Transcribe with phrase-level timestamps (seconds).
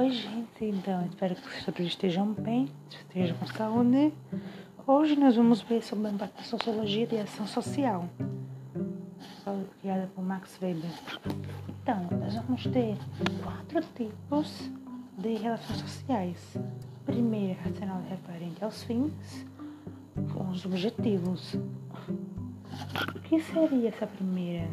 [0.00, 0.64] Oi, gente.
[0.64, 4.14] Então, espero que vocês estejam bem, estejam com saúde.
[4.86, 8.08] Hoje nós vamos ver sobre a sociologia de ação social,
[9.82, 10.90] criada por Max Weber.
[11.82, 12.96] Então, nós vamos ter
[13.44, 14.70] quatro tipos
[15.18, 16.56] de relações sociais.
[17.04, 19.46] Primeira, racional referente aos fins,
[20.32, 21.56] com os objetivos.
[23.16, 24.66] O que seria essa primeira?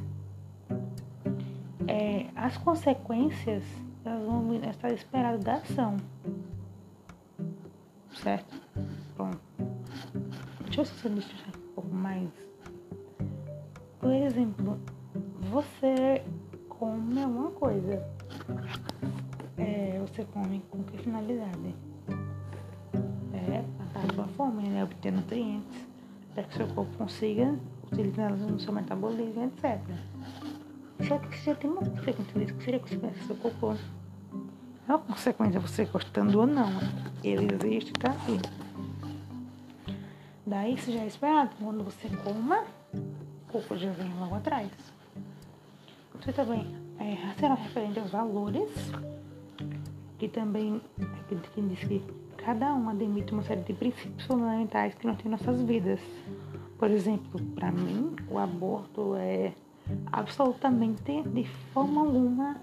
[1.86, 3.66] É, as consequências
[4.08, 5.98] elas vão estar esperadas da ação.
[8.12, 8.56] Certo?
[9.18, 9.32] Bom,
[10.66, 12.30] deixa eu ver se um pouco mais.
[14.00, 14.80] Por exemplo,
[15.52, 16.24] você
[16.70, 18.04] come alguma coisa.
[19.58, 21.76] É, você come com que finalidade?
[23.34, 24.84] É, matar sua fome, né?
[24.84, 25.88] Obter nutrientes,
[26.34, 27.58] para que seu corpo consiga
[27.92, 29.82] utilizá-los no seu metabolismo, etc.
[31.08, 33.97] Só que você tem uma consequência disso, que seria a consequência do seu corpo.
[34.88, 36.72] É uma consequência você gostando ou não.
[37.22, 38.40] Ele existe, tá aí.
[40.46, 41.50] Daí isso já é esperado.
[41.60, 44.72] Quando você coma, o corpo já vem logo atrás.
[46.16, 48.70] Você também é, será referente aos valores,
[50.18, 50.82] que também
[51.28, 52.02] que diz que
[52.38, 56.00] cada um admite uma série de princípios fundamentais que não tem em nossas vidas.
[56.80, 59.52] Por exemplo, para mim, o aborto é
[60.14, 61.44] absolutamente de
[61.74, 62.56] forma alguma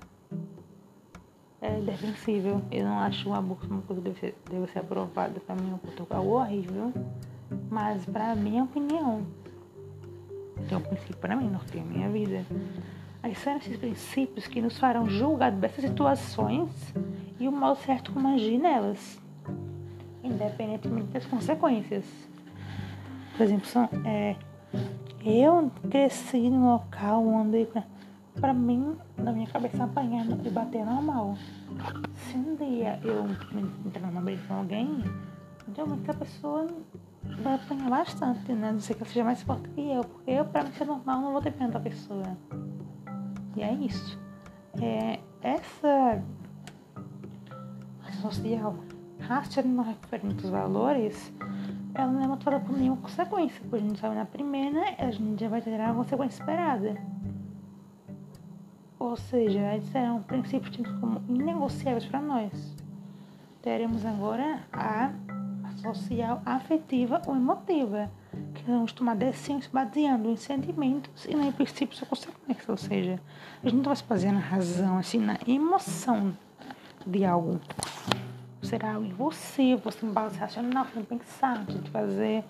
[1.65, 2.61] é defensível.
[2.71, 5.41] Eu não acho o aborto uma coisa que deve ser, deve ser aprovada.
[5.41, 6.93] Para mim, é um horrível.
[7.71, 9.27] Mas, para minha opinião,
[10.69, 12.45] tem um princípio para mim, não tem a minha vida.
[13.23, 16.71] Aí são esses princípios que nos farão julgar dessas situações
[17.41, 19.19] e o modo certo como agir nelas,
[20.23, 22.05] independentemente das consequências.
[23.37, 24.37] Por exemplo, são, é,
[25.25, 27.67] eu cresci num local onde
[28.41, 31.37] Pra mim, na minha cabeça, apanhar e bater é normal.
[32.15, 33.27] Se um dia eu
[33.87, 35.03] entrar numa briga com alguém,
[36.05, 36.67] que a pessoa
[37.43, 38.73] vai apanhar bastante, né?
[38.73, 41.21] Não sei que ela seja mais forte que eu, porque eu, pra mim, ser normal,
[41.21, 42.37] não vou ter pena da pessoa.
[43.57, 44.19] E é isso.
[44.83, 46.23] É, essa
[48.21, 48.75] social
[49.21, 51.33] racional referente aos valores,
[51.95, 55.41] ela não é motivada por nenhuma consequência, pois a gente sabe na primeira, a gente
[55.41, 57.14] já vai ter a consequência esperada.
[59.05, 62.51] Ou seja, eles serão princípios tidos como inegociáveis para nós.
[63.61, 65.13] Teremos agora a,
[65.77, 68.11] social, afetiva ou emotiva,
[68.55, 72.67] que vamos tomar decisões baseando em sentimentos e não em princípios ou consequências.
[72.67, 73.21] Ou seja,
[73.63, 76.35] a gente não vai se basear na razão, assim, na emoção
[77.07, 77.61] de algo.
[78.63, 82.43] Será algo impulsivo, você base racional, você pensar, de fazer,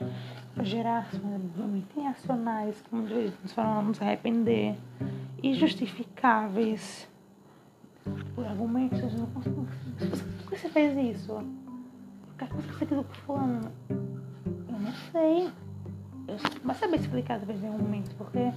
[0.63, 1.09] gerar
[1.57, 4.77] momentos irracionais, como nós vamos arrepender
[5.43, 7.09] injustificáveis
[8.35, 9.15] por argumentos.
[9.15, 9.67] Não consigo,
[10.39, 11.33] por que você fez isso?
[12.37, 13.73] Por que você quis o fulano?
[13.89, 15.51] Eu não sei.
[16.27, 18.53] Eu vai saber explicar talvez em algum momento, porque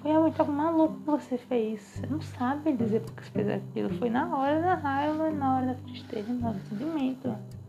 [0.00, 1.80] foi realmente algo maluco que você fez.
[1.80, 3.90] Você não sabe dizer por que você fez aquilo.
[3.98, 7.28] Foi na hora da raiva, na hora da tristeza, na hora do sentimento.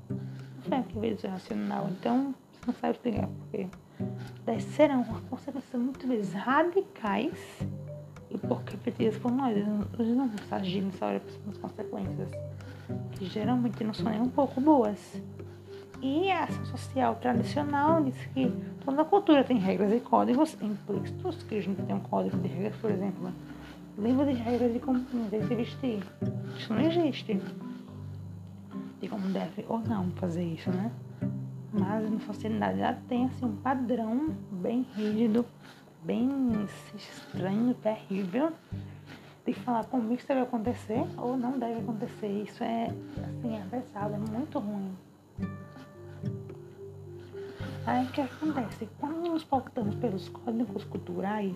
[0.09, 1.90] Não foi aquilo vezes racional.
[1.90, 2.34] Então,
[2.66, 3.67] não sabe explicar por quê.
[4.45, 7.67] Daí serão consequências muito vezes radicais
[8.29, 9.55] e porque pedidas por nós.
[9.66, 12.29] Nós não vamos agir nessa hora as consequências,
[13.11, 15.21] que geralmente não são nem um pouco boas.
[16.01, 18.51] E a ação social tradicional diz que
[18.83, 22.75] toda cultura tem regras e códigos implícitos, que a gente tem um código de regras,
[22.77, 23.31] por exemplo,
[24.00, 26.03] livro de regras de como deve se vestir.
[26.57, 27.39] Isso não existe.
[29.00, 30.91] De como deve ou não fazer isso, né?
[31.73, 35.45] Mas na sociedade já tem assim, um padrão bem rígido
[36.03, 38.51] bem estranho, terrível,
[39.45, 42.27] de falar comigo isso deve acontecer ou não deve acontecer.
[42.27, 44.91] Isso é, assim, é pesado, é muito ruim.
[47.85, 48.88] Aí o que acontece?
[48.99, 51.55] Quando nos pautamos pelos códigos culturais,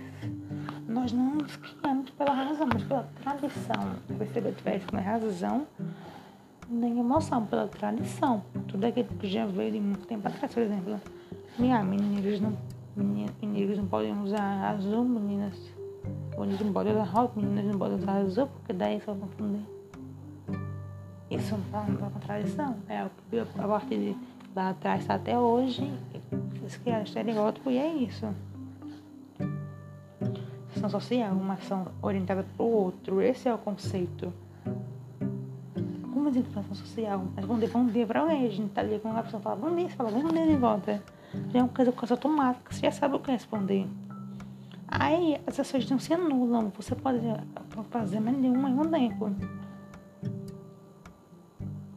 [0.87, 3.95] nós não nos criamos pela razão, mas pela tradição.
[4.17, 5.67] Percebeu que é razão
[6.75, 8.43] nem emoção, pela tradição.
[8.67, 10.99] Tudo aquilo que já veio de muito tempo atrás, por exemplo.
[11.57, 12.53] Minha meninas não
[12.95, 15.55] meninos não podem usar azul, meninas.
[16.37, 19.65] Meninos não podem usar rosa, meninas não podem usar azul, porque daí só confundir.
[21.29, 22.75] Isso não é uma contradição.
[22.87, 24.17] É o que a partir de
[24.55, 25.91] lá atrás até hoje,
[26.55, 28.27] eles criaram estereótipo e é isso.
[30.89, 33.19] Social, uma ação orientada para o outro.
[33.19, 34.31] Esse é o conceito.
[36.35, 37.27] Como dizer ação social?
[37.35, 38.45] Responder bom dia para alguém.
[38.45, 40.55] A gente tá ali com uma pessoa fala bom dia, você fala bom dia de
[40.55, 41.01] volta
[41.49, 43.87] já é uma coisa, coisa automática, você já sabe o que responder.
[44.87, 47.19] Aí as ações não se anulam, você pode
[47.89, 49.31] fazer mais nenhuma em um tempo.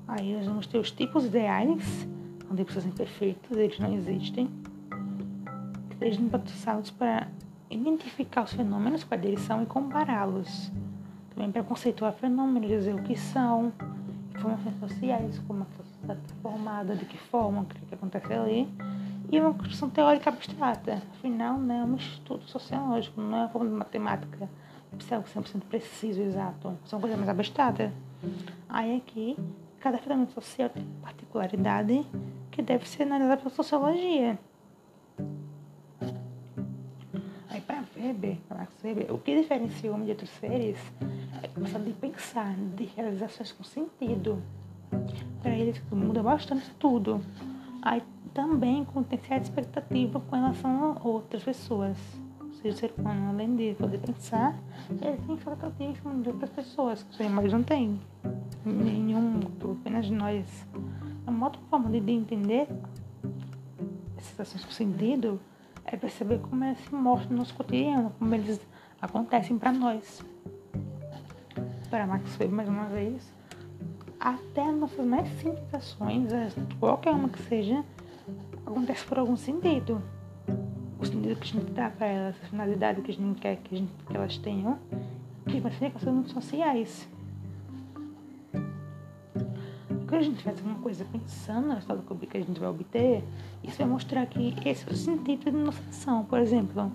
[0.06, 2.08] Aí nós vamos ter os tipos ideais,
[2.50, 4.48] onde pessoas imperfeitos, eles não existem.
[6.00, 7.28] Eles não podem usados para
[7.70, 10.72] identificar os fenômenos, quais eles são, e compará-los.
[11.34, 13.72] Também para conceituar fenômenos, dizer o que são,
[14.38, 18.68] informações sociais, como a sociedade formada, de que forma, o que acontece ali
[19.30, 21.02] e uma construção teórica abstrata.
[21.12, 24.48] Afinal, né, é um estudo sociológico, não é uma forma de matemática
[24.96, 26.76] precisa 100% preciso, exato.
[26.84, 27.90] São coisas mais abstratas.
[28.68, 29.36] Aí aqui,
[29.80, 32.06] cada fenômeno social tem particularidade
[32.50, 34.38] que deve ser analisada pela sociologia.
[37.48, 40.78] Aí para Weber, para Max Weber, o que diferencia o homem de outros seres
[41.58, 44.42] é a capacidade de pensar, de realizações com sentido.
[45.42, 47.20] Para ele muda bastante tudo.
[47.82, 48.02] Aí
[48.32, 48.84] também
[49.18, 51.98] certa expectativa com relação a outras pessoas.
[52.40, 54.56] Ou seja, o ser humano, além de poder pensar,
[54.90, 57.18] ele tem expectativa de outras pessoas, que os
[57.52, 58.00] não têm.
[58.64, 59.40] Nenhum,
[59.80, 60.66] apenas nós.
[61.26, 62.68] É uma outra forma de entender
[64.16, 65.40] essas ações com sentido
[65.84, 68.60] é perceber como elas se mostram no nosso cotidiano, como eles
[69.00, 70.22] acontecem para nós.
[71.90, 73.34] Para Max Weber, mais uma vez,
[74.20, 76.30] até nossas mais simples ações,
[76.78, 77.82] qualquer uma que seja,
[78.66, 80.02] acontece por algum sentido.
[81.00, 83.76] O sentido que a gente dá para elas, a finalidade que a gente quer que,
[83.76, 84.78] gente, que elas tenham,
[85.46, 87.08] que vai ser questões sociais.
[90.06, 93.24] Quando a gente faz alguma coisa pensando no resultado que a gente vai obter,
[93.64, 96.22] isso vai mostrar que esse é o sentido da nossa ação.
[96.24, 96.92] Por exemplo,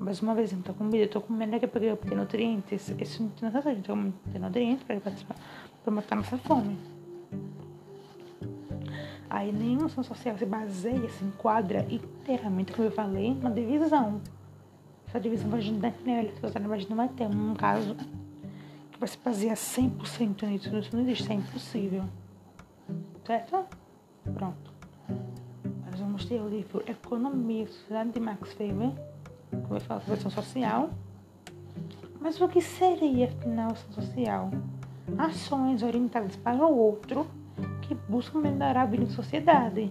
[0.00, 2.92] mais uma vez, eu estou com medo, eu estou com medo que eu peguei nutrientes.
[2.98, 6.76] Esse não tem nada a ver, então, obter nutrientes para matar nossa fome.
[9.30, 14.20] Aí nenhuma ação social se baseia, se enquadra inteiramente, como eu falei, na divisão.
[15.06, 15.92] Essa divisão vaginal
[16.90, 17.94] não vai ter um caso
[18.90, 20.76] que vai se basear 100% nisso.
[20.76, 22.04] Isso não existe, é impossível.
[23.26, 23.64] Certo?
[24.34, 24.72] Pronto.
[25.90, 28.92] Nós vamos ter o livro Economia Sociedade de Max Weber,
[29.50, 30.90] como eu falo, ação social.
[32.20, 34.50] Mas o que seria, afinal, ação social?
[35.16, 37.26] Ações orientadas para o outro
[37.82, 39.90] que buscam melhorar a vida em sociedade.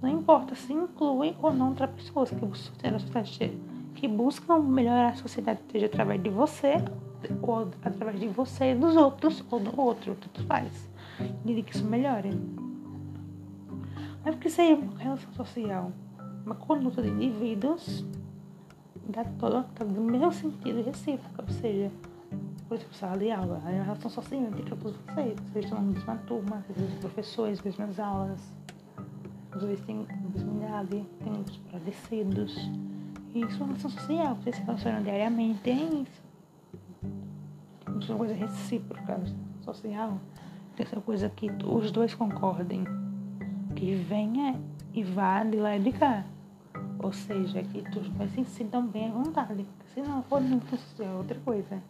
[0.00, 2.72] Não importa se incluem ou não outras pessoas que buscam,
[3.94, 6.74] que buscam melhorar a sociedade, seja através de você,
[7.40, 10.90] ou através de você e dos outros, ou do outro, tanto faz.
[11.46, 12.30] E que isso melhore.
[14.24, 15.92] Mas o que seria uma relação social?
[16.44, 18.04] Uma conduta de indivíduos
[19.08, 21.90] da toda, do mesmo sentido recíproco, ou seja,
[22.68, 25.38] por exemplo, sala de aula, a relação social entre todos vocês.
[25.40, 28.40] Vocês estão na mesma turma, vocês são professores, mesmas aulas.
[29.50, 32.54] Às vezes tem intimidade, tem os parecidos.
[33.34, 36.22] Isso é uma relação social, vocês se relacionam diariamente, é isso.
[38.00, 39.20] Isso é uma coisa recíproca,
[39.62, 40.18] social.
[40.76, 42.84] Tem essa coisa que os dois concordem.
[43.76, 44.58] Que venha
[44.94, 46.24] e vá de lá e de cá.
[47.02, 49.66] Ou seja, que os dois se sintam bem à vontade.
[49.92, 50.60] Se não for, não
[51.00, 51.82] é outra coisa.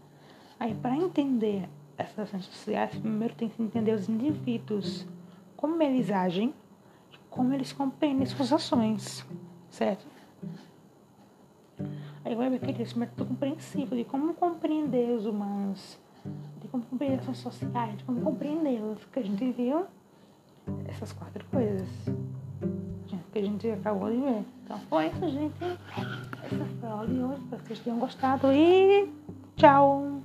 [0.58, 1.68] Aí, para entender
[1.98, 5.06] essas ações sociais, primeiro tem que entender os indivíduos,
[5.54, 6.54] como eles agem,
[7.28, 9.26] como eles compreendem suas ações,
[9.68, 10.06] certo?
[12.24, 15.98] Aí vai ver aquele esse método compreensivo de como compreender os humanos,
[16.60, 19.84] de como compreender as ações sociais, de como compreendê-los, que a gente viu
[20.88, 21.88] essas quatro coisas
[23.32, 24.44] que a gente acabou de ver.
[24.72, 25.64] Então foi isso, gente.
[25.64, 27.42] Essa foi a aula de hoje.
[27.42, 29.06] Espero que vocês tenham gostado e
[29.54, 30.21] tchau!